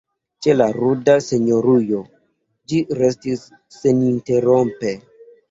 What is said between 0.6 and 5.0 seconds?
ruda senjorujo ĝi restis seninterrompe.